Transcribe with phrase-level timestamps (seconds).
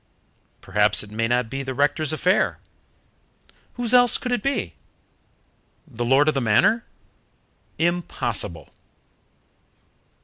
[0.61, 2.57] "Perhaps it may not be the rector's affair."
[3.75, 4.73] "Whose else could it be?"
[5.87, 6.85] "The lord of the manor."
[7.77, 8.69] "Impossible."